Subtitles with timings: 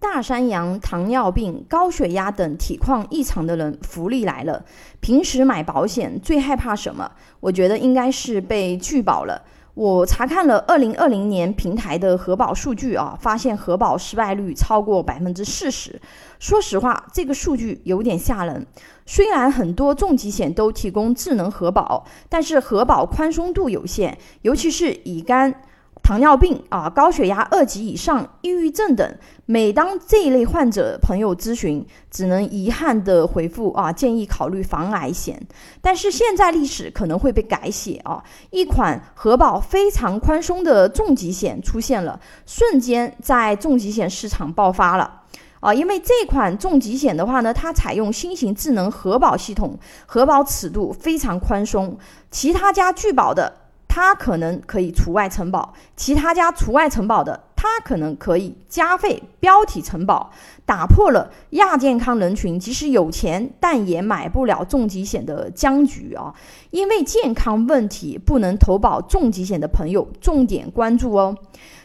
[0.00, 4.64] 大山羊、糖尿病、高血压等体况异常的人福利来了。
[5.00, 7.12] 平时买保险最害怕什么？
[7.38, 9.42] 我觉得应该是被拒保了。
[9.74, 16.00] 我查看了二零二零年平台的核保数据啊，发现核保失败率超过百分之四十。
[16.38, 18.66] 说实话，这个数据有点吓人。
[19.06, 25.62] 虽然很多重疾险都提供智能核保，但是核保宽松度有限，尤其是乙肝。
[26.02, 29.16] 糖尿病啊，高血压二级以上，抑郁症等，
[29.46, 35.40] 每当这一类患者朋友咨询，只能遗憾的回复啊，建议考虑防癌险。
[35.80, 45.20] 但是现在历史可能会被改写啊，一款核保非常宽松的重疾险出现了，瞬间在重疾险市场爆发了
[45.60, 51.96] 啊，因为这款重疾险的话呢，它采用新型智能核保系统，核保尺度非常宽松，
[52.32, 53.59] 其他家拒保的。
[53.92, 60.30] 它可能可以除外承保，其他家除外承保的，它可能可以加费标题承保，
[60.64, 66.32] 打破了亚健康人群即使有钱但也买不了重疾险的僵局啊！
[66.70, 71.36] 因为健康问题不能投保重疾险的朋友，重点关注哦。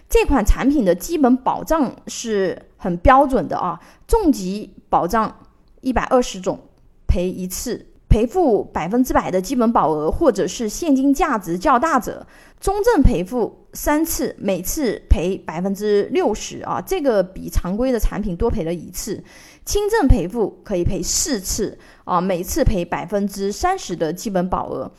[0.08, 5.36] 这款产品的基本保障是很标准的啊，重疾保障
[5.82, 6.60] 一百二十种
[7.08, 7.88] 赔一次。
[8.16, 12.26] 赔付百分之百的基本保额，或者是现金价值较大者，
[12.62, 19.22] 中症赔付三次，每次赔百分之六十啊，这个比常规的产品多赔了一次。
[19.66, 24.90] 轻症赔付可以赔四次啊，每次赔百分之三十的基本保额。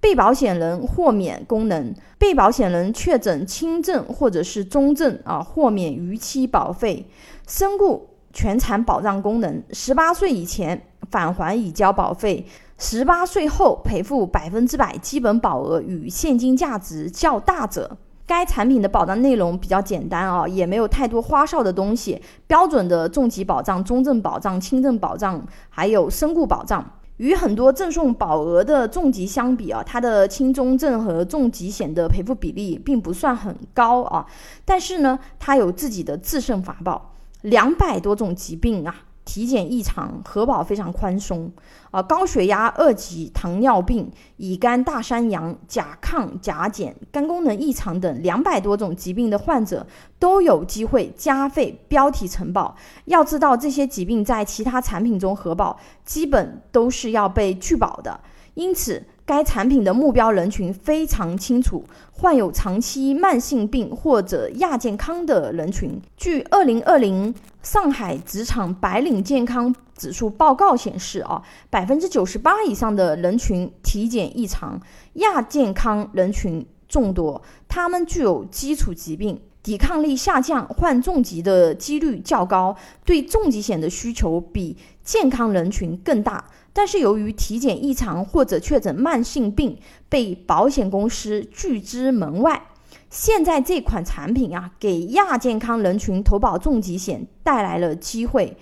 [0.00, 7.04] 被保险人豁免功能，被保险人确诊轻症或者是中症啊，豁免逾期保费。
[7.48, 10.80] 身故全残保障功能，十八岁以前。
[11.10, 12.46] 返还已交保费，
[12.78, 17.96] 十八岁后赔付百分之百基本保额与现金价值较大者。
[18.26, 22.22] 该产品的保障内容比较简单啊，也没有太多花哨的东西。
[22.46, 26.92] 标准的重疾保障、中症保障、轻症保障，还有身故保障。
[27.16, 34.24] 与很多赠送保额的重疾相比啊，它的轻中症和重疾险的赔付比例并不算很高啊。
[34.64, 38.94] 但是呢，它有自己的制胜法宝，两百多种疾病啊。
[39.30, 41.48] 体检异常，核保非常宽松
[41.92, 42.02] 啊！
[42.02, 49.86] 高血压二级、糖尿病、乙肝、大三阳、甲亢、甲减、肝功能异常等两百多种疾病的患者
[50.18, 52.74] 都有机会加费标题承保。
[53.04, 58.18] 要知道，这些疾病在其他产品中核保基本都是要被拒保的，
[58.54, 59.06] 因此。
[59.30, 66.02] 该产品的目标人群非常清楚，患有长期慢性病或者亚健康的人群。
[66.16, 67.32] 据二零二零
[67.62, 71.40] 上海职场白领健康指数报告显示，啊，
[71.70, 74.80] 百分之九十八以上的人群体检异常，
[75.12, 82.74] 亚健康人群众多，他们具有基础疾病，抵抗力下降，患重疾的几率较高，
[83.04, 86.44] 对重疾险的需求比健康人群更大。
[86.72, 92.68] 但是由于体检异常或者确诊慢性病被保险公司拒之门外，
[93.10, 98.56] 现在这款产品啊，给亚健康人群投保重疾险带来了机会。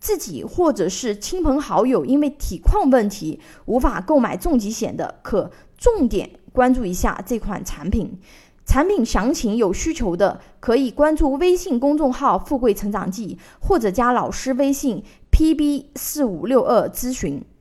[0.00, 5.48] 自己或者是亲朋好友因为体况问题无法购买重疾险的，可
[5.78, 8.18] 重点关注一下这款产品。
[8.64, 15.02] 产品详情有需求的可以关注微信公众号“富贵成长记”或者加老师微信
[15.42, 17.44] “pb 四五六二”咨询。